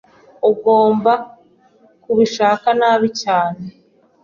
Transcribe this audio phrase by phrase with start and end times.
[0.51, 1.13] Ugomba
[2.03, 3.63] kubishaka nabi cyane.